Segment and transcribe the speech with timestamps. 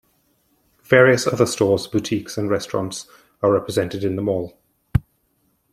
[0.83, 3.05] Various other stores, boutiques and restaurants
[3.43, 4.57] are represented in the mall.